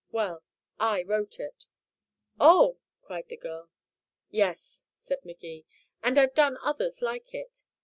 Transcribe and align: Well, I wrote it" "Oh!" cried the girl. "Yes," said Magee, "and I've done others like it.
Well, 0.11 0.41
I 0.79 1.03
wrote 1.03 1.39
it" 1.39 1.67
"Oh!" 2.39 2.79
cried 3.03 3.27
the 3.27 3.37
girl. 3.37 3.69
"Yes," 4.31 4.83
said 4.95 5.23
Magee, 5.23 5.63
"and 6.01 6.17
I've 6.17 6.33
done 6.33 6.57
others 6.63 7.03
like 7.03 7.35
it. 7.35 7.61